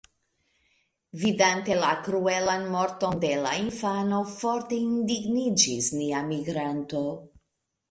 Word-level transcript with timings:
Vidante 1.23 1.75
la 1.83 1.91
kruelan 2.07 2.65
morton 2.77 3.21
de 3.25 3.31
la 3.45 3.53
infano 3.65 4.23
forte 4.33 4.81
indigniĝis 4.89 5.93
nia 6.01 6.25
migranto. 6.35 7.07